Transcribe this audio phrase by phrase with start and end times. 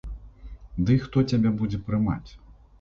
[0.87, 2.29] Дый хто цябе будзе прымаць.